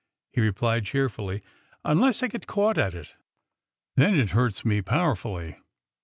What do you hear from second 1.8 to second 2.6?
unless I get